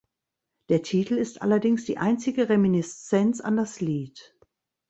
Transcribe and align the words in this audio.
Der 0.69 0.81
Titel 0.81 1.13
ist 1.13 1.43
allerdings 1.43 1.85
die 1.85 1.99
einzige 1.99 2.49
Reminiszenz 2.49 3.39
an 3.39 3.55
das 3.55 3.81
Lied. 3.81 4.35